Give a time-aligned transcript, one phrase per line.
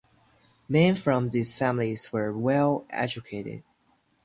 [0.67, 3.61] Men from these families were well educated.